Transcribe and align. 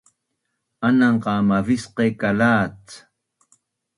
anang 0.87 1.17
qa 1.23 1.33
mavicqe’ 1.49 2.05
kalacc 2.21 2.87